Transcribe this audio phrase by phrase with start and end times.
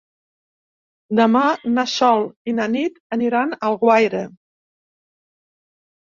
[1.17, 1.41] Demà
[1.73, 4.23] na Sol i na Nit aniran a Alguaire.